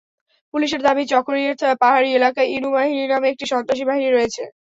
[0.53, 4.43] পুলিশের দাবি, চকরিয়ার পাহাড়ি এলাকায় ইনু বাহিনী নামের একটি সন্ত্রাসী বাহিনী রয়েছে।